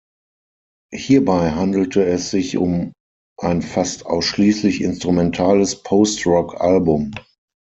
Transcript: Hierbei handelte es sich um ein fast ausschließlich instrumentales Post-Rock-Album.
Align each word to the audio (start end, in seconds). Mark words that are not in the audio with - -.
Hierbei 0.91 1.51
handelte 1.51 2.03
es 2.03 2.31
sich 2.31 2.57
um 2.57 2.91
ein 3.39 3.61
fast 3.61 4.07
ausschließlich 4.07 4.81
instrumentales 4.81 5.83
Post-Rock-Album. 5.83 7.11